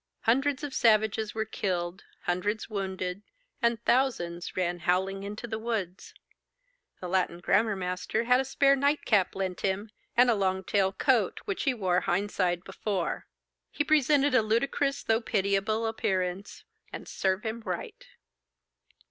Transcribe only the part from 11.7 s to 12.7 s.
wore hind side